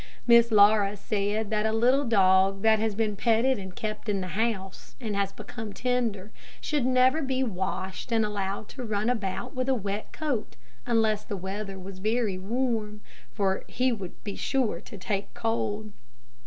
Miss 0.25 0.51
Laura 0.51 0.97
said 0.97 1.51
that 1.51 1.67
a 1.67 1.71
little 1.71 2.05
dog 2.05 2.63
that 2.63 2.79
has 2.79 2.95
been 2.95 3.15
petted 3.15 3.59
and 3.59 3.75
kept 3.75 4.09
in 4.09 4.19
the 4.19 4.29
house, 4.29 4.95
and 4.99 5.15
has 5.15 5.31
become 5.31 5.73
tender, 5.73 6.31
should 6.59 6.87
never 6.87 7.21
be 7.21 7.43
washed 7.43 8.11
and 8.11 8.25
allowed 8.25 8.67
to 8.69 8.83
run 8.83 9.11
about 9.11 9.55
with 9.55 9.69
a 9.69 9.75
wet 9.75 10.11
coat, 10.11 10.55
unless 10.87 11.23
the 11.23 11.37
weather 11.37 11.77
was 11.77 11.99
very 11.99 12.39
warm, 12.39 13.01
for 13.31 13.63
he 13.67 13.91
would 13.91 14.23
be 14.23 14.35
sure 14.35 14.81
to 14.81 14.97
take 14.97 15.31
cold. 15.35 15.91